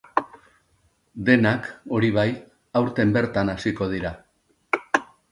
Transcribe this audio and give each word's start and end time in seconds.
Denak, 1.25 1.67
hori 1.97 2.09
bai, 2.15 2.25
aurten 2.81 3.11
bertan 3.17 3.51
hasiko 3.53 3.89
dira. 3.93 4.13